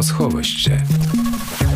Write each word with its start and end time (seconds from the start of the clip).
Книгосховище. 0.00 0.86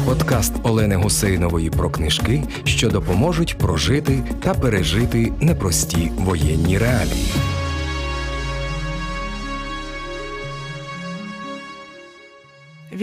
Подкаст 0.06 0.52
Олени 0.62 0.96
Гусейнової 0.96 1.70
про 1.70 1.90
книжки, 1.90 2.42
що 2.64 2.90
допоможуть 2.90 3.58
прожити 3.58 4.22
та 4.42 4.54
пережити 4.54 5.32
непрості 5.40 6.10
воєнні 6.18 6.78
реалії. 6.78 7.32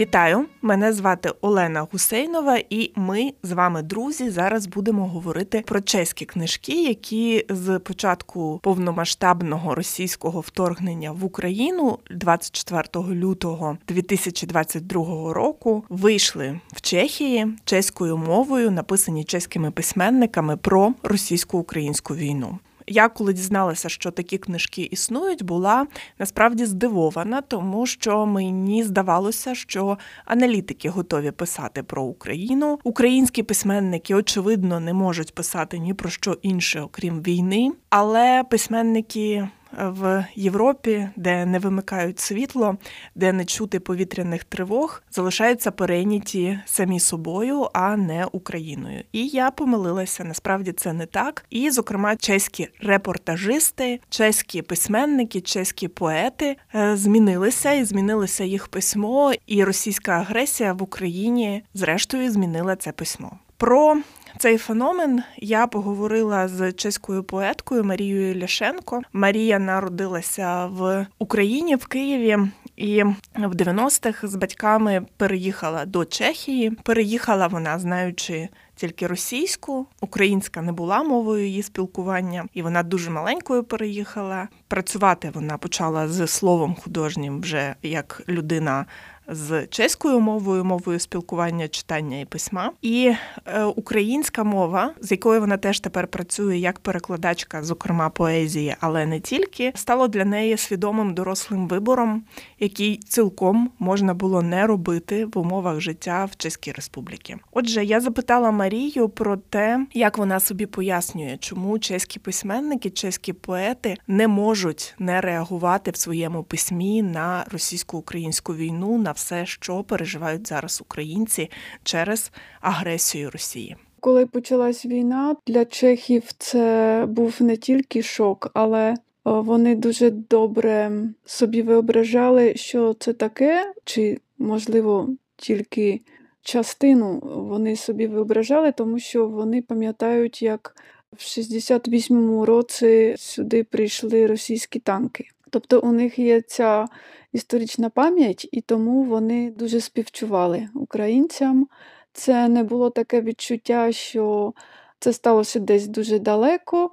Вітаю! 0.02 0.46
Мене 0.62 0.92
звати 0.92 1.30
Олена 1.40 1.86
Гусейнова, 1.92 2.58
і 2.70 2.92
ми 2.96 3.32
з 3.42 3.52
вами, 3.52 3.82
друзі, 3.82 4.30
зараз 4.30 4.66
будемо 4.66 5.08
говорити 5.08 5.64
про 5.66 5.80
чеські 5.80 6.24
книжки, 6.24 6.82
які 6.82 7.46
з 7.48 7.78
початку 7.78 8.60
повномасштабного 8.62 9.74
російського 9.74 10.40
вторгнення 10.40 11.12
в 11.12 11.24
Україну 11.24 11.98
24 12.10 13.04
лютого 13.14 13.78
2022 13.88 15.32
року 15.32 15.84
вийшли 15.88 16.60
в 16.72 16.80
Чехії 16.80 17.46
чеською 17.64 18.16
мовою, 18.16 18.70
написані 18.70 19.24
чеськими 19.24 19.70
письменниками 19.70 20.56
про 20.56 20.94
російсько-українську 21.02 22.14
війну. 22.14 22.58
Я 22.86 23.08
коли 23.08 23.32
дізналася, 23.32 23.88
що 23.88 24.10
такі 24.10 24.38
книжки 24.38 24.82
існують, 24.82 25.42
була 25.42 25.86
насправді 26.18 26.66
здивована, 26.66 27.40
тому 27.40 27.86
що 27.86 28.26
мені 28.26 28.84
здавалося, 28.84 29.54
що 29.54 29.98
аналітики 30.24 30.88
готові 30.88 31.30
писати 31.30 31.82
про 31.82 32.02
Україну. 32.02 32.78
Українські 32.84 33.42
письменники, 33.42 34.14
очевидно, 34.14 34.80
не 34.80 34.92
можуть 34.92 35.34
писати 35.34 35.78
ні 35.78 35.94
про 35.94 36.10
що 36.10 36.38
інше, 36.42 36.80
окрім 36.80 37.22
війни, 37.22 37.72
але 37.90 38.44
письменники 38.50 39.48
в 39.78 40.26
Європі, 40.34 41.08
де 41.16 41.46
не 41.46 41.58
вимикають 41.58 42.20
світло, 42.20 42.76
де 43.14 43.32
не 43.32 43.44
чути 43.44 43.80
повітряних 43.80 44.44
тривог, 44.44 45.02
залишаються 45.10 45.70
перейняті 45.70 46.60
самі 46.66 47.00
собою, 47.00 47.68
а 47.72 47.96
не 47.96 48.26
Україною. 48.32 49.04
І 49.12 49.26
я 49.26 49.50
помилилася. 49.50 50.24
Насправді 50.24 50.72
це 50.72 50.92
не 50.92 51.06
так. 51.06 51.44
І, 51.50 51.70
зокрема, 51.70 52.16
чеські 52.16 52.68
репортажисти, 52.80 54.00
чеські 54.08 54.62
письменники, 54.62 55.40
чеські 55.40 55.88
поети 55.88 56.56
е, 56.74 56.96
змінилися 56.96 57.72
і 57.72 57.84
змінилося 57.84 58.44
їх 58.44 58.68
письмо. 58.68 59.32
І 59.46 59.64
російська 59.64 60.12
агресія 60.12 60.72
в 60.72 60.82
Україні, 60.82 61.64
зрештою, 61.74 62.30
змінила 62.30 62.76
це 62.76 62.92
письмо. 62.92 63.38
Про 63.56 63.96
цей 64.38 64.58
феномен 64.58 65.22
я 65.36 65.66
поговорила 65.66 66.48
з 66.48 66.72
чеською 66.72 67.24
поеткою 67.24 67.84
Марією 67.84 68.40
Ляшенко. 68.40 69.02
Марія 69.12 69.58
народилася 69.58 70.66
в 70.66 71.06
Україні 71.18 71.76
в 71.76 71.86
Києві. 71.86 72.38
І 72.76 73.02
в 73.34 73.54
90-х 73.54 74.28
з 74.28 74.34
батьками 74.34 75.06
переїхала 75.16 75.84
до 75.84 76.04
Чехії. 76.04 76.70
Переїхала 76.70 77.46
вона, 77.46 77.78
знаючи 77.78 78.48
тільки 78.76 79.06
російську, 79.06 79.86
українська 80.00 80.62
не 80.62 80.72
була 80.72 81.02
мовою 81.02 81.46
її 81.46 81.62
спілкування, 81.62 82.44
і 82.54 82.62
вона 82.62 82.82
дуже 82.82 83.10
маленькою 83.10 83.64
переїхала. 83.64 84.48
Працювати 84.68 85.30
вона 85.34 85.58
почала 85.58 86.08
з 86.08 86.26
словом 86.26 86.74
художнім 86.74 87.40
вже 87.40 87.74
як 87.82 88.22
людина 88.28 88.86
з 89.34 89.66
чеською 89.66 90.20
мовою, 90.20 90.64
мовою 90.64 90.98
спілкування, 90.98 91.68
читання 91.68 92.20
і 92.20 92.24
письма, 92.24 92.72
і 92.82 93.12
е, 93.46 93.64
українська 93.64 94.44
мова, 94.44 94.94
з 95.00 95.10
якою 95.10 95.40
вона 95.40 95.56
теж 95.56 95.80
тепер 95.80 96.06
працює 96.06 96.56
як 96.58 96.78
перекладачка, 96.78 97.62
зокрема 97.62 98.10
поезії, 98.10 98.76
але 98.80 99.06
не 99.06 99.20
тільки, 99.20 99.72
стало 99.74 100.08
для 100.08 100.24
неї 100.24 100.56
свідомим 100.56 101.14
дорослим 101.14 101.68
вибором, 101.68 102.24
який 102.58 102.96
цілком 102.96 103.70
можна 103.78 104.14
було 104.14 104.42
не 104.42 104.66
робити 104.66 105.24
в 105.24 105.38
умовах 105.38 105.80
життя 105.80 106.28
в 106.32 106.36
Чеській 106.36 106.72
Республіці. 106.72 107.36
Отже, 107.52 107.84
я 107.84 108.00
запитала 108.00 108.50
Марію 108.50 109.08
про 109.08 109.36
те, 109.36 109.86
як 109.94 110.18
вона 110.18 110.40
собі 110.40 110.66
пояснює, 110.66 111.36
чому 111.40 111.78
чеські 111.78 112.18
письменники, 112.18 112.90
чеські 112.90 113.32
поети 113.32 113.96
не 114.06 114.28
можуть 114.28 114.94
не 114.98 115.20
реагувати 115.20 115.90
в 115.90 115.96
своєму 115.96 116.42
письмі 116.42 117.02
на 117.02 117.44
російсько-українську 117.50 118.54
війну. 118.54 118.98
на 118.98 119.12
все, 119.22 119.46
що 119.46 119.82
переживають 119.82 120.48
зараз 120.48 120.80
українці 120.80 121.50
через 121.82 122.32
агресію 122.60 123.30
Росії. 123.30 123.76
Коли 124.00 124.26
почалась 124.26 124.86
війна, 124.86 125.36
для 125.46 125.64
чехів 125.64 126.22
це 126.38 127.04
був 127.08 127.36
не 127.40 127.56
тільки 127.56 128.02
шок, 128.02 128.50
але 128.54 128.90
е, 128.90 128.96
вони 129.24 129.74
дуже 129.74 130.10
добре 130.10 130.92
собі 131.24 131.62
виображали, 131.62 132.54
що 132.56 132.94
це 132.94 133.12
таке, 133.12 133.72
чи, 133.84 134.18
можливо, 134.38 135.08
тільки 135.36 136.00
частину 136.42 137.20
вони 137.24 137.76
собі 137.76 138.06
виображали, 138.06 138.72
тому 138.72 138.98
що 138.98 139.28
вони 139.28 139.62
пам'ятають, 139.62 140.42
як 140.42 140.76
в 141.12 141.20
68-му 141.20 142.46
році 142.46 143.14
сюди 143.18 143.64
прийшли 143.64 144.26
російські 144.26 144.78
танки. 144.78 145.24
Тобто 145.52 145.80
у 145.80 145.92
них 145.92 146.18
є 146.18 146.40
ця 146.40 146.86
історична 147.32 147.90
пам'ять, 147.90 148.48
і 148.52 148.60
тому 148.60 149.02
вони 149.02 149.50
дуже 149.50 149.80
співчували 149.80 150.68
українцям. 150.74 151.68
Це 152.12 152.48
не 152.48 152.62
було 152.62 152.90
таке 152.90 153.20
відчуття, 153.20 153.92
що 153.92 154.54
це 154.98 155.12
сталося 155.12 155.60
десь 155.60 155.86
дуже 155.86 156.18
далеко, 156.18 156.90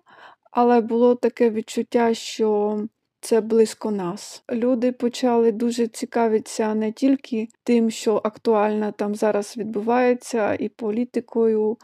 але 0.51 0.81
було 0.81 1.15
таке 1.15 1.49
відчуття, 1.49 2.13
що 2.13 2.79
це 3.21 3.41
близько 3.41 3.91
нас. 3.91 4.43
Люди 4.51 4.91
почали 4.91 5.51
дуже 5.51 5.87
цікавитися 5.87 6.75
не 6.75 6.91
тільки 6.91 7.47
тим, 7.63 7.91
що 7.91 8.21
актуально 8.23 8.91
там 8.91 9.15
зараз 9.15 9.57
відбувається, 9.57 10.53
і 10.53 10.69
політикою, 10.69 11.77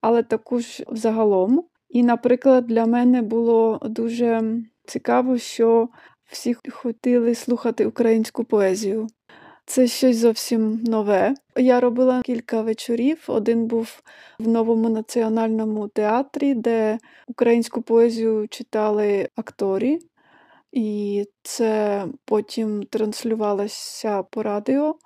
але 0.00 0.22
також 0.22 0.82
взагалом. 0.88 1.64
І, 1.88 2.02
наприклад, 2.02 2.66
для 2.66 2.86
мене 2.86 3.22
було 3.22 3.80
дуже 3.82 4.62
цікаво, 4.86 5.38
що 5.38 5.88
всі 6.32 6.56
хотіли 6.70 7.34
слухати 7.34 7.86
українську 7.86 8.44
поезію. 8.44 9.06
Це 9.66 9.86
щось 9.86 10.16
зовсім 10.16 10.80
нове. 10.84 11.34
Я 11.56 11.80
робила 11.80 12.22
кілька 12.22 12.62
вечорів. 12.62 13.24
Один 13.26 13.66
був 13.66 14.02
в 14.38 14.48
новому 14.48 14.88
національному 14.88 15.88
театрі, 15.88 16.54
де 16.54 16.98
українську 17.26 17.82
поезію 17.82 18.48
читали 18.48 19.28
актори, 19.36 19.98
і 20.72 21.24
це 21.42 22.04
потім 22.24 22.82
транслювалося 22.82 24.22
по 24.22 24.42
радіо. 24.42 24.96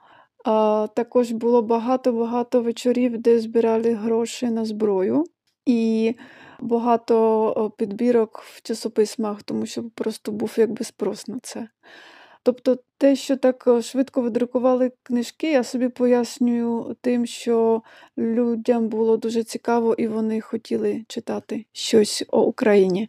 А 0.44 0.86
Також 0.94 1.32
було 1.32 1.62
багато-багато 1.62 2.60
вечорів, 2.60 3.18
де 3.18 3.40
збирали 3.40 3.94
гроші 3.94 4.46
на 4.46 4.64
зброю. 4.64 5.24
І 5.66 6.14
багато 6.60 7.72
підбірок 7.78 8.42
в 8.46 8.62
часописьмах, 8.62 9.42
тому 9.42 9.66
що 9.66 9.84
просто 9.94 10.32
був 10.32 10.54
якби 10.56 10.84
спрос 10.84 11.28
на 11.28 11.38
це. 11.42 11.68
Тобто 12.42 12.78
те, 12.98 13.16
що 13.16 13.36
так 13.36 13.68
швидко 13.82 14.22
видрукували 14.22 14.92
книжки, 15.02 15.52
я 15.52 15.64
собі 15.64 15.88
пояснюю 15.88 16.96
тим, 17.00 17.26
що 17.26 17.82
людям 18.18 18.88
було 18.88 19.16
дуже 19.16 19.44
цікаво 19.44 19.94
і 19.94 20.06
вони 20.08 20.40
хотіли 20.40 21.04
читати 21.08 21.66
щось 21.72 22.24
о 22.28 22.42
Україні. 22.42 23.08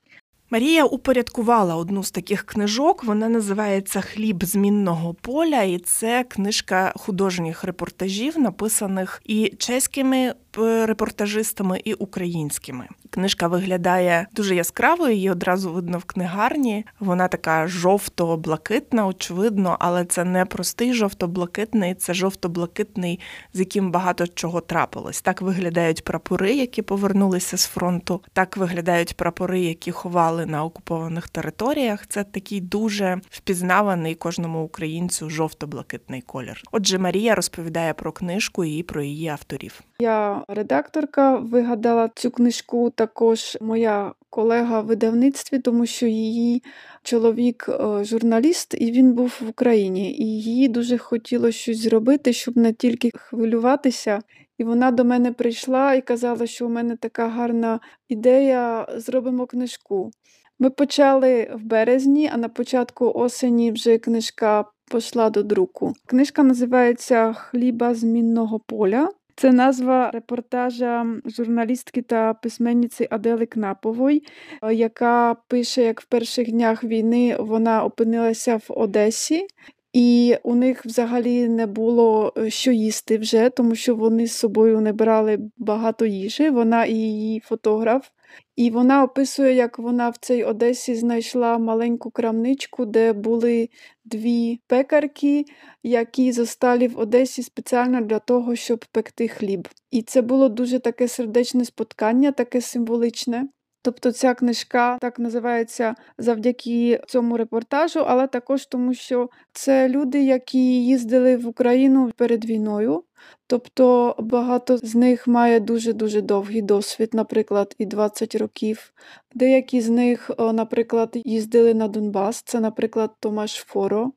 Марія 0.49 0.85
упорядкувала 0.85 1.75
одну 1.75 2.03
з 2.03 2.11
таких 2.11 2.43
книжок. 2.43 3.03
Вона 3.03 3.29
називається 3.29 4.01
Хліб 4.01 4.43
змінного 4.43 5.13
поля, 5.13 5.61
і 5.61 5.77
це 5.79 6.23
книжка 6.23 6.93
художніх 6.95 7.63
репортажів, 7.63 8.39
написаних 8.39 9.21
і 9.25 9.53
чеськими 9.57 10.33
репортажистами, 10.57 11.81
і 11.83 11.93
українськими. 11.93 12.87
Книжка 13.09 13.47
виглядає 13.47 14.27
дуже 14.33 14.55
яскравою, 14.55 15.13
її 15.13 15.29
одразу 15.29 15.73
видно 15.73 15.97
в 15.97 16.03
книгарні. 16.03 16.85
Вона 16.99 17.27
така 17.27 17.67
жовто-блакитна, 17.67 19.07
очевидно, 19.07 19.77
але 19.79 20.05
це 20.05 20.23
не 20.23 20.45
простий 20.45 20.93
жовто-блакитний, 20.93 21.95
це 21.95 22.13
жовто-блакитний, 22.13 23.19
з 23.53 23.59
яким 23.59 23.91
багато 23.91 24.27
чого 24.27 24.61
трапилось. 24.61 25.21
Так 25.21 25.41
виглядають 25.41 26.03
прапори, 26.03 26.55
які 26.55 26.81
повернулися 26.81 27.57
з 27.57 27.65
фронту. 27.65 28.21
Так 28.33 28.57
виглядають 28.57 29.17
прапори, 29.17 29.61
які 29.61 29.91
ховали 29.91 30.45
на 30.45 30.63
окупованих 30.63 31.29
територіях. 31.29 32.07
Це 32.07 32.23
такий 32.23 32.61
дуже 32.61 33.21
впізнаваний 33.29 34.15
кожному 34.15 34.63
українцю 34.63 35.29
жовто-блакитний 35.29 36.21
колір. 36.21 36.63
Отже, 36.71 36.99
Марія 36.99 37.35
розповідає 37.35 37.93
про 37.93 38.11
книжку 38.11 38.65
і 38.65 38.83
про 38.83 39.01
її 39.01 39.27
авторів. 39.27 39.81
Я 39.99 40.43
редакторка 40.47 41.35
вигадала 41.35 42.09
цю 42.15 42.31
книжку 42.31 42.89
також 42.89 43.57
моя 43.61 44.13
колега 44.29 44.81
в 44.81 44.85
видавництві, 44.85 45.59
тому 45.59 45.85
що 45.85 46.05
її 46.05 46.63
чоловік 47.03 47.69
е, 47.69 48.03
журналіст, 48.03 48.73
і 48.73 48.91
він 48.91 49.13
був 49.13 49.37
в 49.41 49.49
Україні. 49.49 50.11
І 50.11 50.41
їй 50.41 50.67
дуже 50.67 50.97
хотілося 50.97 51.57
щось 51.57 51.77
зробити, 51.77 52.33
щоб 52.33 52.57
не 52.57 52.73
тільки 52.73 53.11
хвилюватися. 53.15 54.21
І 54.57 54.63
вона 54.63 54.91
до 54.91 55.05
мене 55.05 55.31
прийшла 55.31 55.93
і 55.93 56.01
казала, 56.01 56.47
що 56.47 56.65
у 56.65 56.69
мене 56.69 56.95
така 56.95 57.27
гарна 57.27 57.79
ідея, 58.09 58.87
зробимо 58.95 59.45
книжку. 59.45 60.11
Ми 60.59 60.69
почали 60.69 61.51
в 61.55 61.63
березні, 61.63 62.29
а 62.33 62.37
на 62.37 62.49
початку 62.49 63.11
осені 63.15 63.71
вже 63.71 63.97
книжка 63.97 64.65
пішла 64.91 65.29
до 65.29 65.43
друку. 65.43 65.93
Книжка 66.05 66.43
називається 66.43 67.33
Хліба 67.33 67.93
з 67.93 68.03
мінного 68.03 68.59
поля. 68.59 69.09
Це 69.39 69.51
назва 69.51 70.11
репортажа 70.11 71.05
журналістки 71.25 72.01
та 72.01 72.33
письменниці 72.33 73.07
Адели 73.11 73.45
Кнапової, 73.45 74.23
яка 74.71 75.35
пише, 75.47 75.83
як 75.83 76.01
в 76.01 76.05
перших 76.05 76.51
днях 76.51 76.83
війни 76.83 77.35
вона 77.39 77.83
опинилася 77.83 78.55
в 78.55 78.65
Одесі. 78.69 79.47
І 79.93 80.35
у 80.43 80.55
них 80.55 80.85
взагалі 80.85 81.47
не 81.47 81.65
було 81.65 82.33
що 82.47 82.71
їсти 82.71 83.17
вже, 83.17 83.49
тому 83.49 83.75
що 83.75 83.95
вони 83.95 84.27
з 84.27 84.33
собою 84.33 84.81
не 84.81 84.93
брали 84.93 85.39
багато 85.57 86.05
їжі. 86.05 86.49
Вона 86.49 86.85
і 86.85 86.93
її 86.93 87.39
фотограф. 87.39 88.09
І 88.55 88.69
вона 88.69 89.03
описує, 89.03 89.53
як 89.53 89.79
вона 89.79 90.09
в 90.09 90.17
цій 90.17 90.43
Одесі 90.43 90.95
знайшла 90.95 91.57
маленьку 91.57 92.11
крамничку, 92.11 92.85
де 92.85 93.13
були 93.13 93.69
дві 94.05 94.59
пекарки, 94.67 95.45
які 95.83 96.31
зостали 96.31 96.87
в 96.87 96.99
Одесі 96.99 97.43
спеціально 97.43 98.01
для 98.01 98.19
того, 98.19 98.55
щоб 98.55 98.85
пекти 98.91 99.27
хліб. 99.27 99.67
І 99.91 100.01
це 100.01 100.21
було 100.21 100.49
дуже 100.49 100.79
таке 100.79 101.07
сердечне 101.07 101.65
споткання, 101.65 102.31
таке 102.31 102.61
символичне. 102.61 103.47
Тобто 103.87 104.11
ця 104.11 104.33
книжка 104.33 104.97
так 105.01 105.19
називається 105.19 105.95
завдяки 106.17 107.01
цьому 107.07 107.37
репортажу, 107.37 107.99
але 108.07 108.27
також 108.27 108.65
тому, 108.65 108.93
що 108.93 109.29
це 109.53 109.89
люди, 109.89 110.23
які 110.23 110.85
їздили 110.85 111.37
в 111.37 111.47
Україну 111.47 112.11
перед 112.17 112.45
війною. 112.45 113.03
Тобто 113.47 114.15
багато 114.19 114.77
з 114.77 114.95
них 114.95 115.27
має 115.27 115.59
дуже-дуже 115.59 116.21
довгий 116.21 116.61
досвід, 116.61 117.09
наприклад, 117.13 117.75
і 117.77 117.85
20 117.85 118.35
років. 118.35 118.93
Деякі 119.33 119.81
з 119.81 119.89
них, 119.89 120.31
наприклад, 120.39 121.09
їздили 121.13 121.73
на 121.73 121.87
Донбас. 121.87 122.41
Це, 122.41 122.59
наприклад, 122.59 123.11
Томаш 123.19 123.55
Форо, 123.55 124.11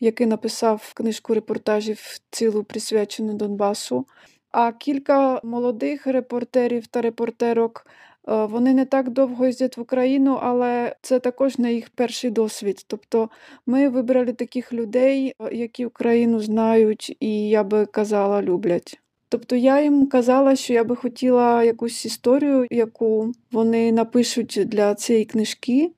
який 0.00 0.26
написав 0.26 0.92
книжку 0.94 1.34
репортажів 1.34 2.00
цілу 2.30 2.64
присвячену 2.64 3.34
Донбасу. 3.34 4.06
А 4.50 4.72
кілька 4.72 5.40
молодих 5.44 6.06
репортерів 6.06 6.86
та 6.86 7.00
репортерок 7.00 7.86
Е, 7.86 8.11
вони 8.24 8.74
не 8.74 8.84
так 8.84 9.10
довго 9.10 9.46
їздять 9.46 9.76
в 9.76 9.80
Україну, 9.80 10.38
але 10.42 10.96
це 11.02 11.18
також 11.18 11.58
не 11.58 11.74
їх 11.74 11.90
перший 11.90 12.30
досвід. 12.30 12.84
Тобто 12.86 13.30
ми 13.66 13.88
вибрали 13.88 14.32
таких 14.32 14.72
людей, 14.72 15.34
е, 15.40 15.54
які 15.54 15.86
Україну 15.86 16.40
знають, 16.40 17.16
і 17.20 17.48
я 17.48 17.64
би 17.64 17.86
казала, 17.86 18.42
люблять. 18.42 18.98
Тобто 19.28 19.56
я 19.56 19.82
їм 19.82 20.06
казала, 20.06 20.56
що 20.56 20.72
я 20.72 20.84
би 20.84 20.96
хотіла 20.96 21.64
якусь 21.64 22.06
історію, 22.06 22.66
яку 22.70 23.32
вони 23.52 23.92
напишуть 23.92 24.60
для 24.66 24.94
цієї 24.94 25.24
книжки, 25.24 25.90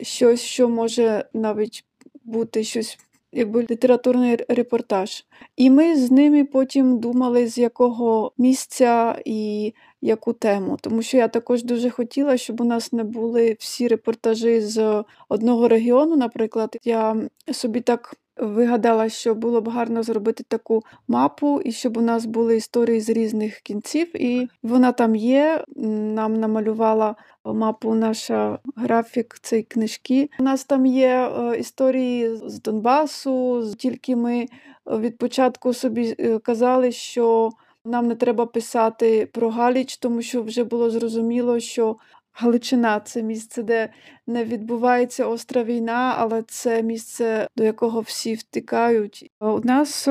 щось, 0.00 0.40
що 0.40 0.68
може 0.68 1.24
навіть 1.34 1.84
бути 2.24 2.64
щось, 2.64 2.98
якби 3.32 3.66
літературний 3.70 4.36
репортаж. 4.48 5.24
І 5.56 5.70
ми 5.70 5.96
з 5.96 6.10
ними 6.10 6.44
потім 6.44 6.98
думали, 6.98 7.46
з 7.46 7.58
якого 7.58 8.32
місця 8.38 9.18
і 9.24 9.72
яку 10.02 10.32
тему. 10.32 10.78
Тому 10.80 11.02
що 11.02 11.16
я 11.16 11.28
також 11.28 11.64
дуже 11.64 11.90
хотіла, 11.90 12.36
щоб 12.36 12.60
у 12.60 12.64
нас 12.64 12.92
не 12.92 13.04
були 13.04 13.56
всі 13.58 13.88
репортажі 13.88 14.60
з 14.60 15.04
одного 15.28 15.68
регіону. 15.68 16.16
Наприклад, 16.16 16.76
я 16.84 17.16
собі 17.52 17.80
так. 17.80 18.14
Вигадала, 18.42 19.08
що 19.08 19.34
було 19.34 19.60
б 19.60 19.68
гарно 19.68 20.02
зробити 20.02 20.44
таку 20.48 20.82
мапу, 21.08 21.60
і 21.64 21.72
щоб 21.72 21.96
у 21.96 22.00
нас 22.00 22.26
були 22.26 22.56
історії 22.56 23.00
з 23.00 23.08
різних 23.08 23.60
кінців. 23.60 24.22
І 24.22 24.48
вона 24.62 24.92
там 24.92 25.16
є. 25.16 25.64
Нам 25.76 26.40
намалювала 26.40 27.14
мапу 27.44 27.94
наша 27.94 28.58
графік 28.76 29.38
цієї 29.42 29.62
книжки. 29.64 30.30
У 30.38 30.42
нас 30.42 30.64
там 30.64 30.86
є 30.86 31.08
е, 31.08 31.58
історії 31.58 32.36
з 32.36 32.62
Донбасу, 32.62 33.64
тільки 33.78 34.16
ми 34.16 34.46
від 34.86 35.18
початку 35.18 35.74
собі 35.74 36.16
е, 36.18 36.38
казали, 36.38 36.92
що 36.92 37.50
нам 37.84 38.06
не 38.06 38.14
треба 38.14 38.46
писати 38.46 39.28
про 39.32 39.50
Галіч, 39.50 39.96
тому 39.96 40.22
що 40.22 40.42
вже 40.42 40.64
було 40.64 40.90
зрозуміло, 40.90 41.60
що 41.60 41.96
Галичина 42.32 43.00
це 43.00 43.22
місце, 43.22 43.62
де 43.62 43.88
не 44.26 44.44
відбувається 44.44 45.26
остра 45.26 45.64
війна, 45.64 46.14
але 46.18 46.42
це 46.42 46.82
місце, 46.82 47.46
до 47.56 47.64
якого 47.64 48.00
всі 48.00 48.34
втикають. 48.34 49.30
У 49.40 49.60
нас 49.64 50.08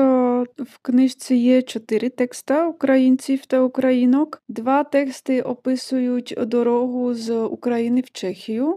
в 0.58 0.78
книжці 0.82 1.34
є 1.34 1.62
чотири 1.62 2.08
текста 2.08 2.68
українців 2.68 3.46
та 3.46 3.60
українок. 3.60 4.42
Два 4.48 4.84
тексти 4.84 5.42
описують 5.42 6.34
дорогу 6.38 7.14
з 7.14 7.36
України 7.36 8.00
в 8.00 8.10
Чехію. 8.10 8.74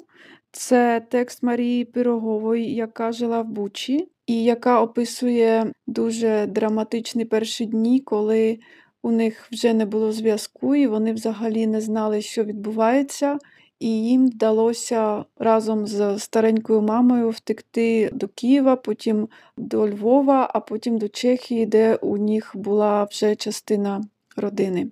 Це 0.52 1.06
текст 1.10 1.44
Марії 1.44 1.86
Пирогової, 1.86 2.76
яка 2.76 3.12
жила 3.12 3.42
в 3.42 3.46
Бучі, 3.46 4.08
і 4.28 4.44
яка 4.44 4.82
описує 4.82 5.72
дуже 5.88 6.46
драматичні 6.46 7.26
перші 7.26 7.66
дні, 7.66 8.00
коли 8.00 8.60
у 9.06 9.12
них 9.12 9.48
вже 9.52 9.74
не 9.74 9.86
було 9.86 10.12
зв'язку, 10.12 10.76
і 10.76 10.88
вони 10.88 11.14
взагалі 11.14 11.68
не 11.68 11.82
знали, 11.82 12.22
що 12.22 12.44
відбувається. 12.44 13.38
І 13.80 13.90
їм 13.90 14.28
вдалося 14.28 15.26
разом 15.38 15.88
з 15.88 16.20
старенькою 16.20 16.82
мамою 16.82 17.30
втекти 17.30 18.10
до 18.14 18.28
Києва, 18.28 18.76
потім 18.76 19.28
до 19.58 19.90
Львова, 19.90 20.52
а 20.54 20.60
потім 20.60 20.98
до 20.98 21.10
Чехії, 21.10 21.66
де 21.66 21.96
у 21.96 22.18
них 22.18 22.52
була 22.56 23.04
вже 23.04 23.36
частина 23.36 24.04
родини. 24.38 24.88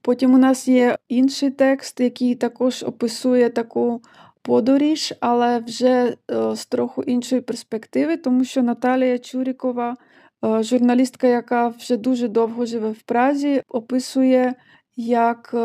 Потім 0.00 0.34
у 0.34 0.38
нас 0.38 0.68
є 0.68 0.98
інший 1.08 1.50
текст, 1.50 2.00
який 2.00 2.34
також 2.34 2.82
описує 2.82 3.50
таку 3.50 4.02
подоріж, 4.42 5.14
але 5.20 5.58
вже 5.58 6.16
е, 6.30 6.56
з 6.56 6.66
трохи 6.66 7.02
іншої 7.06 7.40
перспективи, 7.40 8.16
тому 8.16 8.44
що 8.44 8.62
Наталія 8.62 9.18
Чурікова 9.18 9.96
журналістка, 10.42 11.26
яка 11.26 11.68
вже 11.68 11.96
дуже 11.96 12.28
довго 12.28 12.66
живе 12.66 12.90
в 12.90 13.02
Празі, 13.02 13.62
описує, 13.68 14.54
як 14.96 15.50
е, 15.54 15.58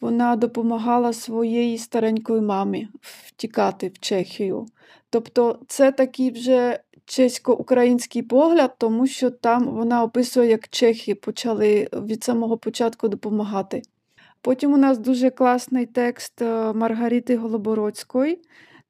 вона 0.00 0.36
допомагала 0.36 1.12
своєї 1.12 1.78
старенької 1.78 2.40
мамі 2.40 2.88
втікати 3.00 3.88
в 3.88 3.98
Чехію. 3.98 4.66
Тобто 5.10 5.58
це 5.68 5.92
такий 5.92 6.30
вже 6.30 6.80
чесько-український 7.04 8.22
погляд, 8.22 8.74
тому 8.78 9.06
що 9.06 9.30
там 9.30 9.64
вона 9.64 10.02
описує, 10.02 10.50
як 10.50 10.68
чехи 10.68 11.14
почали 11.14 11.88
від 11.92 12.24
самого 12.24 12.58
початку 12.58 13.08
допомагати. 13.08 13.82
Потім 14.40 14.72
у 14.72 14.76
нас 14.76 14.98
дуже 14.98 15.30
класний 15.30 15.86
текст 15.86 16.42
е, 16.42 16.72
Маргарити 16.72 17.36
Голобородської. 17.36 18.42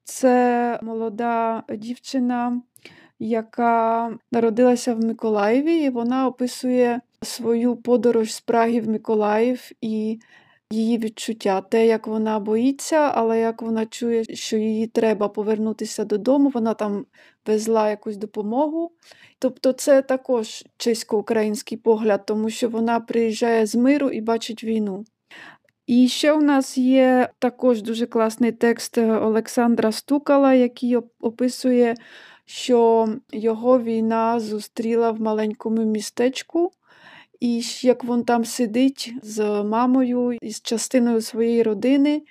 Це 0.03 0.79
молода 0.83 1.63
дівчина, 1.69 2.61
яка 3.19 4.11
народилася 4.31 4.93
в 4.93 5.05
Миколаєві, 5.05 5.75
і 5.77 5.89
вона 5.89 6.27
описує 6.27 7.01
свою 7.21 7.75
подорож 7.75 8.33
з 8.33 8.41
Праги 8.41 8.81
в 8.81 8.89
Миколаїв 8.89 9.71
і 9.81 10.19
її 10.71 10.97
відчуття, 10.97 11.61
те, 11.61 11.87
як 11.87 12.07
вона 12.07 12.39
боїться, 12.39 12.97
але 12.97 13.39
як 13.39 13.61
вона 13.61 13.85
чує, 13.85 14.23
що 14.23 14.57
їй 14.57 14.87
треба 14.87 15.27
повернутися 15.27 16.05
додому, 16.05 16.49
вона 16.49 16.73
там 16.73 17.05
везла 17.45 17.89
якусь 17.89 18.17
допомогу. 18.17 18.91
Тобто 19.39 19.71
це 19.71 20.01
також 20.01 20.65
чесько-український 20.77 21.77
погляд, 21.77 22.25
тому 22.25 22.49
що 22.49 22.69
вона 22.69 22.99
приїжджає 22.99 23.65
з 23.65 23.75
миру 23.75 24.09
і 24.09 24.21
бачить 24.21 24.63
війну. 24.63 25.05
І 25.87 26.07
ще 26.07 26.33
у 26.33 26.41
нас 26.41 26.77
є 26.77 27.29
також 27.39 27.81
дуже 27.81 28.05
класний 28.05 28.51
текст 28.51 28.97
Олександра 28.97 29.91
Стукала, 29.91 30.53
який 30.53 30.95
описує 31.19 31.95
що 32.49 33.07
його 33.31 33.79
війна 33.79 34.39
зустріла 34.39 35.11
в 35.11 35.21
маленькому 35.21 35.85
містечку, 35.85 36.71
і 37.39 37.61
як 37.81 38.03
він 38.03 38.23
там 38.23 38.45
сидить 38.45 39.13
з 39.23 39.63
мамою 39.63 40.37
і 40.41 40.51
з 40.51 40.61
частиною 40.61 41.21
своєї 41.21 41.63
родини. 41.63 42.21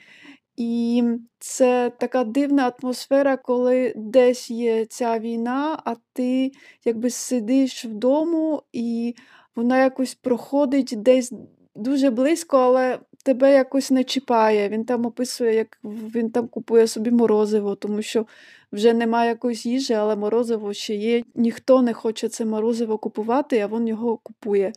І 0.56 1.02
це 1.38 1.92
така 1.99 2.25
дивна 2.25 2.73
атмосфера, 2.80 3.37
коли 3.37 3.92
десь 3.96 4.50
є 4.50 4.85
ця 4.85 5.18
війна, 5.18 5.82
а 5.85 5.94
ти 6.12 6.52
якби 6.85 7.11
сидиш 7.11 7.85
вдома, 7.85 8.61
і 8.73 9.14
вона 9.56 9.82
якось 9.82 10.14
проходить 10.14 10.94
десь 10.96 11.32
дуже 11.75 12.11
близько, 12.11 12.58
але 12.58 12.99
тебе 13.25 13.52
якось 13.52 13.90
не 13.90 14.04
чіпає. 14.04 14.68
Він 14.68 14.85
там 14.85 15.06
описує, 15.06 15.54
як 15.54 15.78
він 15.85 16.30
там 16.30 16.49
купує 16.49 16.87
собі 16.87 17.11
морозиво, 17.11 17.75
тому 17.75 18.02
що 18.02 18.26
вже 18.73 18.92
немає 18.94 19.28
якоїсь 19.28 19.66
їжі, 19.66 19.94
але 19.94 20.16
морозиво 20.16 20.73
ще 20.73 20.94
є. 20.94 21.23
Ніхто 21.35 21.82
не 21.82 21.92
хоче 21.92 22.28
це 22.28 22.44
морозиво 22.44 22.99
купувати, 22.99 23.58
а 23.58 23.66
він 23.66 23.88
його 23.88 24.16
купує. 24.16 24.73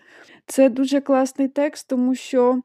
Це 0.45 0.69
дуже 0.69 1.01
класний 1.01 1.47
текст, 1.47 1.87
тому 1.87 2.15
що. 2.15 2.61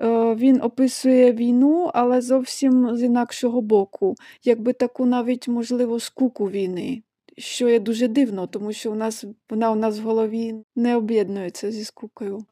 Е, 0.00 0.34
він 0.34 0.62
описує 0.62 1.32
війну, 1.32 1.90
але 1.94 2.20
зовсім 2.20 2.96
з 2.96 3.02
інакшого 3.02 3.60
боку, 3.60 4.14
якби 4.44 4.72
таку 4.72 5.06
навіть, 5.06 5.48
можливо, 5.48 6.00
скуку 6.00 6.50
війни, 6.50 7.02
що 7.38 7.68
є 7.68 7.80
дуже 7.80 8.08
дивно, 8.08 8.46
тому 8.46 8.72
що 8.72 8.92
у 8.92 8.94
нас 8.94 9.24
вона 9.50 9.70
у 9.70 9.74
нас 9.74 9.98
в 9.98 10.02
голові 10.02 10.54
не 10.76 10.96
об'єднується 10.96 11.70
зі 11.70 11.84
скукою. 11.84 12.44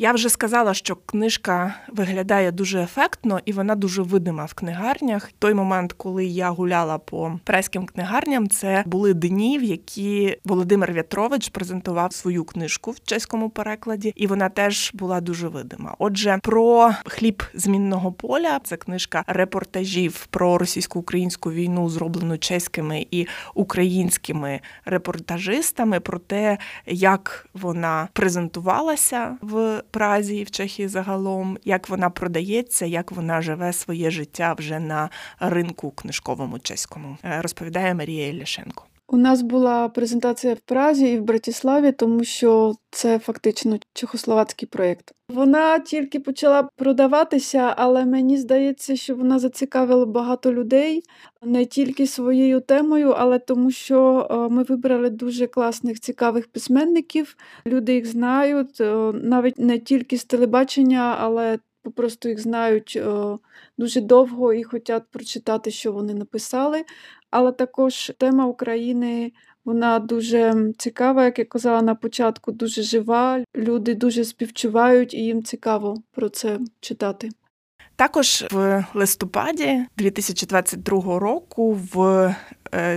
Я 0.00 0.12
вже 0.12 0.28
сказала, 0.28 0.74
що 0.74 0.96
книжка 0.96 1.74
виглядає 1.88 2.52
дуже 2.52 2.82
ефектно 2.82 3.40
і 3.44 3.52
вона 3.52 3.74
дуже 3.74 4.02
видима 4.02 4.44
в 4.44 4.54
книгарнях. 4.54 5.30
Той 5.38 5.54
момент, 5.54 5.92
коли 5.92 6.26
я 6.26 6.50
гуляла 6.50 6.98
по 6.98 7.40
преським 7.44 7.86
книгарням, 7.86 8.48
це 8.48 8.82
були 8.86 9.14
дні, 9.14 9.58
в 9.58 9.62
які 9.62 10.38
Володимир 10.44 10.92
В'ятрович 10.92 11.48
презентував 11.48 12.12
свою 12.12 12.44
книжку 12.44 12.90
в 12.90 13.00
чеському 13.00 13.50
перекладі, 13.50 14.12
і 14.16 14.26
вона 14.26 14.48
теж 14.48 14.90
була 14.94 15.20
дуже 15.20 15.48
видима. 15.48 15.94
Отже, 15.98 16.38
про 16.42 16.94
хліб 17.06 17.42
змінного 17.54 18.12
поля 18.12 18.60
це 18.64 18.76
книжка 18.76 19.24
репортажів 19.26 20.26
про 20.30 20.58
російсько-українську 20.58 21.52
війну, 21.52 21.88
зроблену 21.88 22.38
чеськими 22.38 23.06
і 23.10 23.26
українськими 23.54 24.60
репортажистами, 24.84 26.00
про 26.00 26.18
те, 26.18 26.58
як 26.86 27.46
вона 27.54 28.08
презентувалася 28.12 29.36
в 29.42 29.82
Празі 29.90 30.36
і 30.36 30.44
в 30.44 30.50
Чехії 30.50 30.88
загалом, 30.88 31.58
як 31.64 31.88
вона 31.88 32.10
продається, 32.10 32.86
як 32.86 33.12
вона 33.12 33.42
живе 33.42 33.72
своє 33.72 34.10
життя 34.10 34.54
вже 34.58 34.78
на 34.78 35.10
ринку 35.40 35.90
книжковому 35.90 36.58
чеському, 36.58 37.18
е, 37.24 37.42
розповідає 37.42 37.94
Марія 37.94 38.28
Ілляшенко. 38.28 38.87
У 39.10 39.16
нас 39.16 39.42
була 39.42 39.88
презентація 39.88 40.54
в 40.54 40.60
Празі 40.60 41.06
і 41.12 41.18
в 41.18 41.22
Братіславі, 41.22 41.92
тому 41.92 42.24
що 42.24 42.74
це 42.90 43.18
фактично 43.18 43.78
чехословацький 43.92 44.68
проєкт. 44.68 45.12
Вона 45.28 45.78
тільки 45.78 46.20
почала 46.20 46.62
продаватися, 46.76 47.74
але 47.76 48.04
мені 48.04 48.36
здається, 48.36 48.96
що 48.96 49.14
вона 49.14 49.38
зацікавила 49.38 50.06
багато 50.06 50.52
людей 50.52 51.02
не 51.42 51.64
тільки 51.64 52.06
своєю 52.06 52.60
темою, 52.60 53.10
але 53.10 53.38
тому, 53.38 53.70
що 53.70 54.28
е, 54.30 54.54
ми 54.54 54.62
вибрали 54.62 55.10
дуже 55.10 55.46
класних 55.46 56.00
цікавих 56.00 56.48
письменників. 56.48 57.36
Люди 57.66 57.94
їх 57.94 58.06
знають 58.06 58.80
е, 58.80 59.12
навіть 59.12 59.58
не 59.58 59.78
тільки 59.78 60.16
з 60.16 60.24
телебачення, 60.24 61.16
але 61.20 61.58
просто 61.94 62.28
їх 62.28 62.40
знають 62.40 62.98
е, 63.00 63.38
дуже 63.78 64.00
довго 64.00 64.52
і 64.52 64.62
хочуть 64.62 65.02
прочитати, 65.10 65.70
що 65.70 65.92
вони 65.92 66.14
написали. 66.14 66.84
Але 67.30 67.52
також 67.52 68.12
тема 68.18 68.46
України 68.46 69.32
вона 69.64 69.98
дуже 69.98 70.72
цікава, 70.78 71.24
як 71.24 71.38
я 71.38 71.44
казала 71.44 71.82
на 71.82 71.94
початку, 71.94 72.52
дуже 72.52 72.82
жива. 72.82 73.44
Люди 73.56 73.94
дуже 73.94 74.24
співчувають 74.24 75.14
і 75.14 75.18
їм 75.18 75.42
цікаво 75.42 76.02
про 76.12 76.28
це 76.28 76.58
читати. 76.80 77.30
Також 77.96 78.44
в 78.50 78.86
листопаді 78.94 79.84
2022 79.96 81.18
року 81.18 81.80
в 81.92 82.34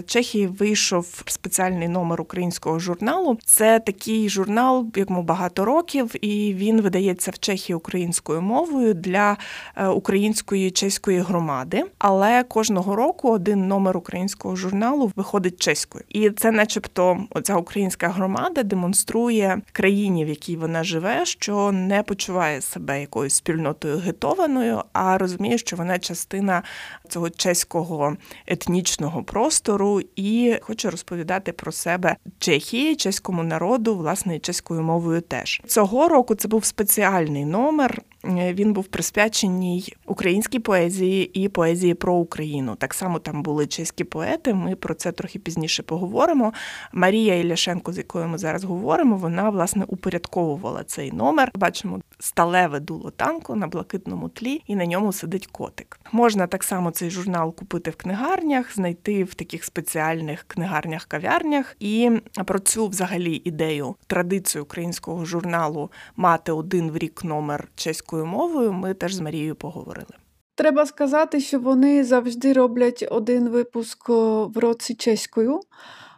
Чехії 0.06 0.48
вийшов 0.48 1.24
спеціальний 1.26 1.88
номер 1.88 2.22
українського 2.22 2.80
журналу. 2.80 3.38
Це 3.46 3.80
такий 3.80 4.30
журнал, 4.30 4.88
якому 4.96 5.24
багато 5.24 5.66
років, 5.66 6.26
і 6.26 6.54
він 6.54 6.82
видається 6.82 7.32
в 7.32 7.40
Чехії 7.40 7.76
українською 7.76 8.42
мовою 8.42 8.94
для 8.94 9.38
е, 9.76 9.88
української 9.88 10.72
чеської 10.72 11.20
громади. 11.20 11.84
Але 11.98 12.44
кожного 12.44 12.96
року 12.96 13.32
один 13.32 13.68
номер 13.68 13.98
українського 13.98 14.56
журналу 14.56 15.12
виходить 15.16 15.62
чеською, 15.62 16.04
і 16.10 16.30
це, 16.30 16.52
начебто, 16.52 17.26
оця 17.30 17.56
українська 17.56 18.08
громада 18.08 18.64
демонструє 18.64 19.62
країні, 19.72 20.26
в 20.26 20.30
якій 20.30 20.56
вона 20.56 20.84
живе, 20.84 21.26
що 21.26 21.72
не 21.72 22.04
почуває 22.04 22.62
себе 22.62 23.02
якоюсь 23.02 23.34
спільнотою 23.34 23.98
гетованою, 23.98 24.84
а 24.94 25.18
розуміє, 25.18 25.58
що 25.58 25.76
вона 25.76 26.00
частина 26.00 26.64
цього 27.10 27.30
чеського 27.30 28.18
етнічного 28.48 29.24
простору 29.24 29.61
простору 29.62 30.02
і 30.16 30.58
хочу 30.62 30.92
розповідати 30.92 31.52
про 31.52 31.72
себе 31.72 32.16
Чехії, 32.40 32.96
чеському 32.96 33.44
народу, 33.44 33.96
власне, 33.96 34.40
чеською 34.40 34.82
мовою. 34.82 35.22
Теж 35.22 35.62
цього 35.68 36.08
року 36.08 36.36
це 36.36 36.48
був 36.48 36.66
спеціальний 36.66 37.46
номер. 37.46 38.02
Е, 38.26 38.54
він 38.54 38.74
був 38.74 38.86
присвячений 38.86 39.96
українській 40.06 40.60
поезії 40.60 41.44
і 41.44 41.50
поезії 41.50 41.94
про 41.94 42.14
Україну. 42.14 42.76
Так 42.76 42.94
само 42.94 43.20
там 43.20 43.44
були 43.44 43.68
чеські 43.68 44.04
поети. 44.04 44.54
Ми 44.54 44.76
про 44.76 44.94
це 44.94 45.12
трохи 45.12 45.40
пізніше 45.40 45.84
поговоримо. 45.84 46.54
Марія 46.94 47.36
Іляшенко, 47.36 47.94
з 47.94 47.98
якою 47.98 48.28
ми 48.28 48.38
зараз 48.38 48.64
говоримо, 48.64 49.16
вона 49.16 49.50
власне 49.50 49.86
упорядковувала 49.88 50.84
цей 50.84 51.12
номер. 51.12 51.52
Бачимо 51.56 52.02
сталеве 52.20 52.80
дуло 52.80 53.12
танку 53.12 53.56
на 53.56 53.68
блакитному 53.68 54.30
тлі, 54.30 54.62
і 54.68 54.76
на 54.76 54.86
ньому 54.86 55.14
сидить 55.14 55.48
котик. 55.48 56.00
Можна 56.12 56.48
так 56.48 56.64
само 56.64 56.92
цей 56.92 57.10
журнал 57.10 57.56
купити 57.56 57.92
в 57.92 57.96
книгарнях, 57.96 58.76
знайти 58.76 59.24
в 59.24 59.34
таких 59.34 59.64
спеціальних 59.64 60.46
книгарнях-кав'ярнях. 60.48 61.76
І 61.80 62.12
про 62.46 62.60
цю 62.60 62.88
взагалі 62.88 63.42
ідею 63.46 63.96
традицію 64.08 64.64
українського 64.64 65.26
журналу 65.26 65.92
мати 66.16 66.52
один 66.52 66.92
в 66.92 66.98
рік 66.98 67.24
номер 67.24 67.68
чеською 68.12 68.26
мовою. 68.26 68.74
Ми 68.74 68.94
теж 68.94 69.14
з 69.14 69.20
Марією 69.20 69.56
поговорили. 69.56 70.14
Треба 70.56 70.86
сказати, 70.86 71.40
що 71.40 71.60
вони 71.60 72.04
завжди 72.04 72.54
роблять 72.54 73.08
один 73.12 73.50
випуск 73.50 74.10
в 74.10 74.58
році 74.58 74.94
чеською. 74.94 75.60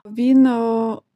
Він 0.05 0.47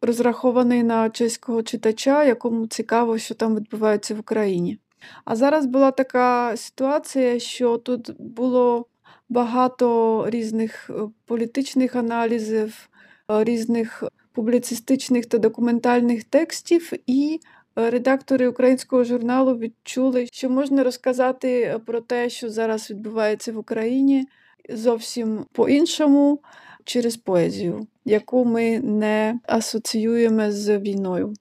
розрахований 0.02 0.84
на 0.84 1.10
чеського 1.10 1.64
читача, 1.64 2.24
якому 2.24 2.68
цікаво, 2.68 3.18
що 3.18 3.36
там 3.36 3.56
відбувається 3.56 4.16
в 4.16 4.20
Україні. 4.20 4.78
А 5.26 5.36
зараз 5.36 5.66
була 5.66 5.92
така 5.92 6.58
ситуація, 6.58 7.40
що 7.40 7.78
тут 7.78 8.12
було 8.20 8.86
багато 9.30 10.26
різних 10.30 10.90
е, 10.90 10.94
політичних 11.26 11.96
аналізів, 11.96 12.90
е, 13.32 13.44
різних 13.44 14.04
публіцистичних 14.34 15.26
та 15.26 15.38
документальних 15.38 16.24
текстів, 16.24 16.94
і 17.08 17.40
редактори 17.78 18.48
українського 18.48 19.04
журналу 19.04 19.58
відчули, 19.58 20.28
що 20.32 20.50
можна 20.50 20.84
розказати 20.84 21.80
про 21.86 22.02
те, 22.02 22.30
що 22.30 22.50
зараз 22.50 22.90
відбувається 22.90 23.52
в 23.52 23.58
Україні, 23.58 24.28
зовсім 24.70 25.46
по-іншому 25.52 26.40
через 26.84 27.18
поезію, 27.18 27.88
яку 28.06 28.46
ми 28.46 28.80
не 28.80 29.40
асоціюємо 29.44 30.52
з 30.52 30.78
війною. 30.78 31.34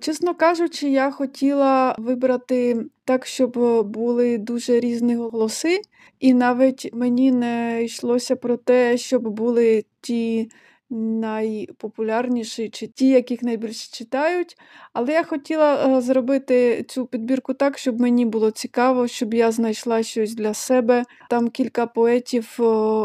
Чесно 0.00 0.34
кажучи, 0.34 0.90
я 0.90 1.10
хотіла 1.10 1.94
вибрати 1.98 2.86
так, 3.04 3.26
щоб 3.26 3.52
були 3.86 4.38
дуже 4.38 4.80
різні 4.80 5.16
голоси, 5.16 5.82
і 6.20 6.34
навіть 6.34 6.90
мені 6.92 7.32
не 7.32 7.84
йшлося 7.84 8.36
про 8.36 8.56
те, 8.56 8.98
щоб 8.98 9.28
були 9.28 9.84
ті 10.00 10.50
найпопулярніші 10.92 12.68
чи 12.68 12.86
ті, 12.86 13.08
яких 13.08 13.42
найбільше 13.42 13.92
читають. 13.92 14.56
Але 14.92 15.12
я 15.12 15.24
хотіла 15.24 15.98
е, 15.98 16.00
зробити 16.00 16.84
цю 16.88 17.06
підбірку 17.06 17.54
так, 17.54 17.78
щоб 17.78 18.00
мені 18.00 18.26
було 18.26 18.50
цікаво, 18.50 19.06
щоб 19.08 19.34
я 19.34 19.52
знайшла 19.52 20.02
щось 20.02 20.34
для 20.34 20.54
себе. 20.54 21.04
Там 21.30 21.48
кілька 21.48 21.86
поетів, 21.86 22.58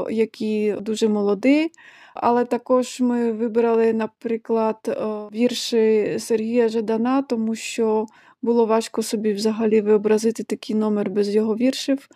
які 0.09 0.75
дуже 0.81 1.07
молоді. 1.07 1.71
Але 2.13 2.45
також 2.45 3.01
ми 3.01 3.31
вибрали, 3.31 3.93
наприклад, 3.93 4.99
вірші 5.33 6.15
Сергія 6.19 6.69
Жадана, 6.69 7.21
тому 7.21 7.55
що 7.55 8.05
було 8.41 8.65
важко 8.65 9.03
собі 9.03 9.33
взагалі 9.33 9.81
виобразити 9.81 10.43
такий 10.43 10.75
номер 10.75 11.09
без 11.09 11.35
його 11.35 11.55
віршів. 11.55 12.07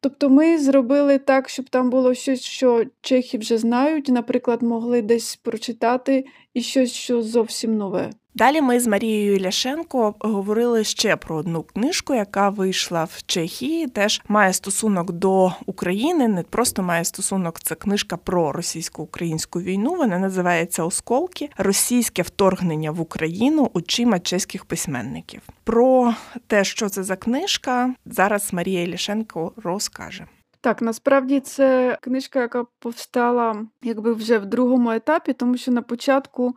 Тобто 0.00 0.30
ми 0.30 0.58
зробили 0.58 1.18
так, 1.18 1.48
щоб 1.48 1.68
там 1.68 1.90
було 1.90 2.14
щось, 2.14 2.42
що 2.42 2.84
чехи 3.00 3.38
вже 3.38 3.58
знають, 3.58 4.08
наприклад, 4.08 4.62
могли 4.62 5.02
десь 5.02 5.36
прочитати, 5.36 6.24
і 6.54 6.62
щось, 6.62 6.92
що 6.92 7.22
зовсім 7.22 7.76
нове. 7.76 8.10
Далі 8.38 8.60
ми 8.60 8.80
з 8.80 8.86
Марією 8.86 9.40
Ляшенко 9.40 10.14
говорили 10.20 10.84
ще 10.84 11.16
про 11.16 11.36
одну 11.36 11.62
книжку, 11.62 12.14
яка 12.14 12.48
вийшла 12.48 13.04
в 13.04 13.22
Чехії. 13.26 13.86
Теж 13.86 14.22
має 14.28 14.52
стосунок 14.52 15.12
до 15.12 15.52
України. 15.66 16.28
Не 16.28 16.42
просто 16.42 16.82
має 16.82 17.04
стосунок, 17.04 17.60
це 17.60 17.74
книжка 17.74 18.16
про 18.16 18.52
російсько-українську 18.52 19.60
війну. 19.60 19.94
Вона 19.94 20.18
називається 20.18 20.84
Осколки 20.84 21.50
Російське 21.56 22.22
вторгнення 22.22 22.90
в 22.90 23.00
Україну 23.00 23.70
очима 23.74 24.18
чеських 24.18 24.64
письменників. 24.64 25.42
Про 25.64 26.14
те, 26.46 26.64
що 26.64 26.88
це 26.88 27.02
за 27.02 27.16
книжка, 27.16 27.94
зараз 28.06 28.52
Марія 28.52 28.88
Ляшенко 28.88 29.52
розкаже. 29.56 30.26
Так, 30.60 30.82
насправді 30.82 31.40
це 31.40 31.98
книжка, 32.00 32.40
яка 32.40 32.64
повстала 32.78 33.66
якби 33.82 34.12
вже 34.12 34.38
в 34.38 34.46
другому 34.46 34.90
етапі, 34.90 35.32
тому 35.32 35.56
що 35.56 35.72
на 35.72 35.82
початку. 35.82 36.54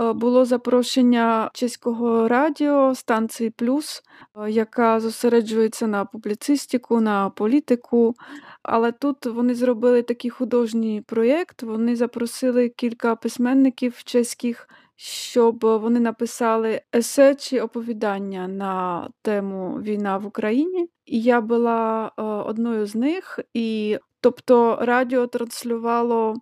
Е, 0.00 0.12
було 0.12 0.44
запрошення 0.44 1.50
чеського 1.54 2.28
радіо 2.28 2.94
станції 2.94 3.50
Плюс, 3.50 4.02
е, 4.36 4.50
яка 4.50 5.00
зосереджується 5.00 5.86
на 5.86 6.04
публіцистику, 6.04 7.00
на 7.00 7.30
політику. 7.30 8.14
Але 8.62 8.92
тут 8.92 9.26
вони 9.26 9.54
зробили 9.54 10.02
такий 10.02 10.30
художній 10.30 11.02
проєкт. 11.06 11.62
Вони 11.62 11.96
запросили 11.96 12.68
кілька 12.68 13.16
письменників 13.16 14.02
чеських, 14.04 14.68
щоб 14.96 15.58
вони 15.60 16.00
написали 16.00 16.80
есе 16.94 17.34
чи 17.34 17.60
оповідання 17.60 18.48
на 18.48 19.08
тему 19.22 19.78
Війна 19.82 20.16
в 20.18 20.26
Україні. 20.26 20.88
І 21.06 21.22
я 21.22 21.40
була 21.40 22.12
е, 22.18 22.22
одною 22.22 22.86
з 22.86 22.94
них. 22.94 23.40
І 23.54 23.98
тобто 24.20 24.78
радіо 24.80 25.26
транслювало 25.26 26.36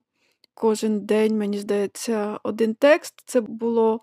кожен 0.60 1.00
день, 1.00 1.38
мені 1.38 1.58
здається, 1.58 2.38
один 2.42 2.74
текст. 2.74 3.14
Це 3.24 3.40
було 3.40 4.00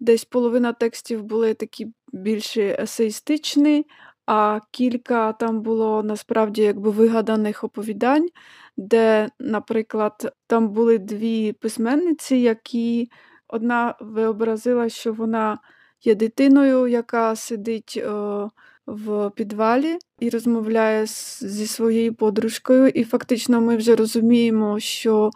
десь 0.00 0.24
половина 0.24 0.72
текстів 0.72 1.22
були 1.22 1.54
такі 1.54 1.86
більше 2.12 2.76
есеїстичні, 2.80 3.86
а 4.26 4.60
кілька 4.70 5.32
там 5.32 5.60
було 5.62 6.02
насправді 6.02 6.62
якби 6.62 6.90
вигаданих 6.90 7.64
оповідань, 7.64 8.28
де, 8.76 9.28
наприклад, 9.38 10.32
там 10.46 10.68
були 10.68 10.98
дві 10.98 11.52
письменниці, 11.52 12.36
які 12.36 13.10
одна 13.48 13.94
виобразила, 14.00 14.88
що 14.88 15.12
вона 15.12 15.58
є 16.04 16.14
дитиною, 16.14 16.86
яка 16.86 17.36
сидить 17.36 17.96
о, 17.96 18.50
в 18.86 19.30
підвалі 19.30 19.98
і 20.20 20.30
розмовляє 20.30 21.06
зі 21.06 21.66
своєю 21.66 22.14
подружкою. 22.14 22.88
І 22.88 23.04
фактично 23.04 23.60
ми 23.60 23.76
вже 23.76 23.96
розуміємо, 23.96 24.80
що 24.80 25.30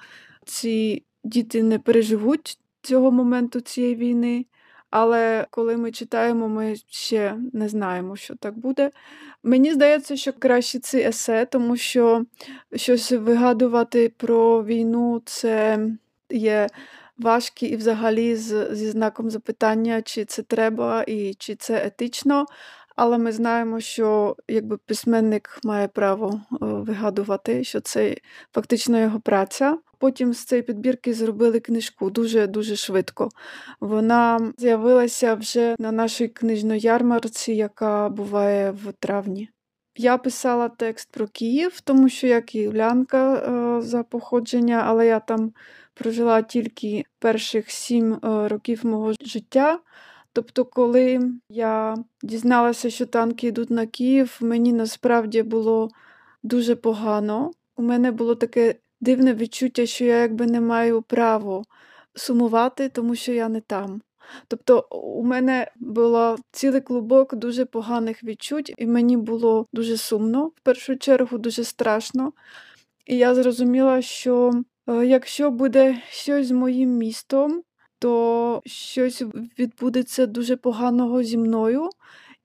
ці 0.47 1.03
діти 1.25 1.63
не 1.63 1.79
переживуть 1.79 2.59
цього 2.83 3.11
моменту 3.11 3.61
цієї 3.61 3.95
війни. 3.95 4.47
Але 4.91 5.47
коли 5.51 5.77
ми 5.77 5.93
читаємо, 5.93 6.49
ми 6.49 6.75
ще 6.89 7.37
не 7.53 7.69
знаємо, 7.69 8.17
що 8.17 8.35
так 8.35 8.59
буде. 8.59 8.91
Мені 9.43 9.73
здається, 9.73 10.17
що 10.17 10.33
краще 10.33 10.79
це 10.79 11.09
есе, 11.09 11.45
тому 11.45 11.77
що 11.77 12.25
щось 12.77 13.13
вигадувати 13.13 14.13
про 14.17 14.65
війну 14.65 15.23
це 15.25 15.79
є 16.31 16.69
важкі 17.19 17.67
і 17.67 17.77
взагалі 17.77 18.37
з, 18.37 18.75
зі 18.75 18.91
знаком 18.91 19.31
запитання, 19.31 20.03
чи 20.03 20.25
це 20.25 20.43
треба 20.43 21.03
і 21.03 21.35
чи 21.35 21.55
це 21.55 21.87
етично. 21.87 22.47
Але 22.97 23.19
ми 23.19 23.33
знаємо, 23.33 23.81
що 23.81 24.37
якби 24.49 24.77
письменник 24.77 25.59
має 25.65 25.89
право 25.89 26.41
вигадувати, 26.61 27.65
що 27.65 27.81
це 27.81 28.17
фактично 28.53 29.01
його 29.01 29.21
праця. 29.21 29.79
Потім 30.05 30.35
з 30.35 30.45
цієї 30.45 30.63
підбірки 30.63 31.15
зробили 31.15 31.61
книжку 31.61 32.11
дуже-дуже 32.11 32.77
швидко. 32.77 33.29
Вона 33.81 34.53
з'явилася 34.59 35.35
вже 35.35 35.77
на 35.79 35.93
нашій 35.93 36.29
книжноярмарці, 36.29 37.53
яка 37.53 38.09
буває 38.09 38.71
в 38.71 38.93
травні. 38.93 39.49
Я 39.97 40.19
писала 40.19 40.69
текст 40.69 41.09
про 41.13 41.27
Київ, 41.27 41.81
тому 41.81 42.09
що 42.09 42.27
я 42.27 42.41
київлянка 42.41 43.35
е, 43.35 43.83
за 43.83 44.03
походження, 44.03 44.83
але 44.87 45.07
я 45.07 45.21
там 45.21 45.53
прожила 45.95 46.43
тільки 46.43 47.05
перших 47.19 47.71
сім 47.71 48.13
е, 48.13 48.49
років 48.49 48.87
мого 48.87 49.13
життя. 49.21 49.79
Тобто, 50.33 50.65
коли 50.65 51.31
я 51.49 51.97
дізналася, 52.23 52.91
що 52.91 53.07
танки 53.07 53.47
йдуть 53.47 53.71
на 53.71 53.87
Київ, 53.87 54.39
мені 54.41 54.73
насправді 54.73 55.43
було 55.43 55.91
дуже 56.43 56.77
погано. 56.77 57.51
У 57.77 57.83
мене 57.83 58.13
було 58.13 58.35
таке 58.35 58.75
дивне 59.05 59.35
відчуття, 59.35 59.87
що 59.87 60.05
я 60.05 60.21
якби 60.21 60.47
не 60.47 60.61
маю 60.61 61.03
права 61.03 61.63
сумувати, 62.15 62.89
тому 62.89 63.15
що 63.15 63.33
я 63.33 63.49
не 63.49 63.61
там. 63.61 64.01
Тобто 64.49 64.87
у 64.91 65.25
мене 65.25 65.71
було 65.77 66.37
цілий 66.53 66.81
клубок 66.81 67.35
дуже 67.35 67.65
поганих 67.65 68.25
відчуть, 68.25 68.75
і 68.79 68.87
мені 68.87 69.17
було 69.17 69.67
дуже 69.73 69.97
сумно, 69.97 70.47
в 70.47 70.61
першу 70.63 70.97
чергу, 70.97 71.39
дуже 71.39 71.65
страшно. 71.65 72.33
І 73.07 73.17
я 73.17 73.35
зрозуміла, 73.35 74.03
що 74.03 74.53
е, 74.89 75.07
якщо 75.07 75.51
буде 75.51 76.03
щось 76.11 76.47
з 76.47 76.51
моїм 76.51 76.91
містом, 76.91 77.63
то 77.99 78.63
щось 78.67 79.23
відбудеться 79.59 80.27
дуже 80.27 80.57
поганого 80.57 81.23
зі 81.23 81.39
мною. 81.39 81.91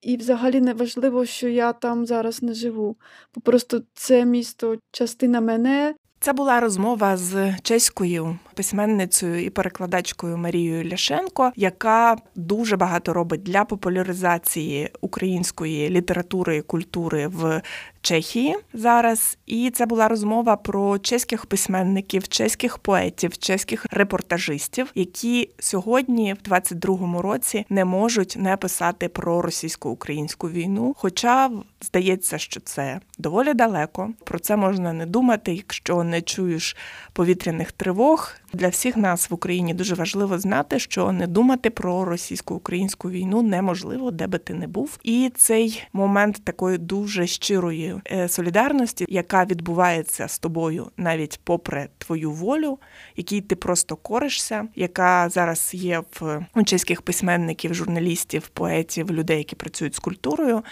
І 0.01 0.17
взагалі 0.17 0.61
не 0.61 0.73
важливо, 0.73 1.25
що 1.25 1.47
я 1.47 1.73
там 1.73 2.05
зараз 2.05 2.43
не 2.43 2.53
живу. 2.53 2.97
Просто 3.43 3.81
це 3.93 4.25
місто 4.25 4.77
частина 4.91 5.41
мене, 5.41 5.95
це 6.19 6.33
була 6.33 6.59
розмова 6.59 7.17
з 7.17 7.55
чеською 7.61 8.37
письменницею 8.53 9.45
і 9.45 9.49
перекладачкою 9.49 10.37
Марією 10.37 10.89
Ляшенко, 10.91 11.51
яка 11.55 12.17
дуже 12.35 12.77
багато 12.77 13.13
робить 13.13 13.43
для 13.43 13.65
популяризації 13.65 14.91
української 15.01 15.89
літератури 15.89 16.57
і 16.57 16.61
культури 16.61 17.27
в 17.27 17.61
Чехії 18.01 18.55
зараз. 18.73 19.37
І 19.45 19.69
це 19.69 19.85
була 19.85 20.07
розмова 20.07 20.55
про 20.55 20.99
чеських 20.99 21.45
письменників, 21.45 22.27
чеських 22.27 22.77
поетів, 22.77 23.37
чеських 23.37 23.85
репортажистів, 23.91 24.91
які 24.95 25.49
сьогодні, 25.59 26.33
в 26.33 26.49
22-му 26.49 27.21
році, 27.21 27.65
не 27.69 27.85
можуть 27.85 28.35
не 28.39 28.57
писати 28.57 29.09
про 29.09 29.41
російсько-українську 29.41 30.49
війну. 30.49 30.95
Хоча 30.97 31.51
здається, 31.81 32.37
що 32.37 32.59
це 32.59 32.99
доволі 33.17 33.53
далеко. 33.53 34.09
Про 34.23 34.39
це 34.39 34.55
можна 34.55 34.93
не 34.93 35.05
думати, 35.05 35.53
якщо 35.53 36.03
не 36.03 36.21
чуєш 36.21 36.77
повітряних 37.13 37.71
тривог. 37.71 38.35
Для 38.53 38.67
всіх 38.67 38.97
нас 38.97 39.29
в 39.29 39.33
Україні 39.33 39.73
дуже 39.73 39.95
важливо 39.95 40.39
знати, 40.39 40.79
що 40.79 41.11
не 41.11 41.27
думати 41.27 41.69
про 41.69 42.05
російсько-українську 42.05 43.09
війну 43.09 43.41
неможливо, 43.41 44.11
де 44.11 44.27
би 44.27 44.37
ти 44.37 44.53
не 44.53 44.67
був. 44.67 44.99
І 45.03 45.31
цей 45.35 45.83
момент 45.93 46.41
такої 46.43 46.77
дуже 46.77 47.27
щирої 47.27 47.88
е, 48.11 48.29
солідарності, 48.29 49.05
яка 49.09 49.45
відбувається 49.45 50.27
з 50.27 50.39
тобою 50.39 50.91
навіть 50.97 51.39
попри 51.43 51.87
твою 51.97 52.31
волю, 52.31 52.79
якій 53.15 53.41
ти 53.41 53.55
просто 53.55 53.95
коришся, 53.95 54.67
яка 54.75 55.29
зараз 55.29 55.73
є 55.73 56.03
в 56.19 56.45
чеських 56.65 57.01
письменників, 57.01 57.73
журналістів, 57.73 58.47
поетів, 58.47 59.11
людей, 59.11 59.37
які 59.37 59.55
працюють 59.55 59.95
з 59.95 59.99
культурою. 59.99 60.63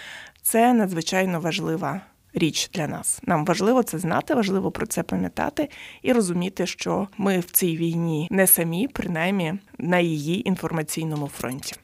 Це 0.42 0.72
надзвичайно 0.72 1.40
важлива 1.40 2.00
річ 2.34 2.70
для 2.74 2.86
нас. 2.88 3.20
Нам 3.22 3.44
важливо 3.44 3.82
це 3.82 3.98
знати, 3.98 4.34
важливо 4.34 4.70
про 4.70 4.86
це 4.86 5.02
пам'ятати 5.02 5.68
і 6.02 6.12
розуміти, 6.12 6.66
що 6.66 7.08
ми 7.18 7.38
в 7.38 7.50
цій 7.50 7.76
війні 7.76 8.28
не 8.30 8.46
самі, 8.46 8.88
принаймні 8.88 9.54
на 9.78 9.98
її 9.98 10.48
інформаційному 10.48 11.28
фронті. 11.28 11.74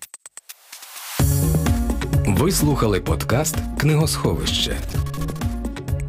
Ви 2.27 2.53
слухали 2.53 3.01
подкаст 3.01 3.57
Книгосховище. 3.79 4.77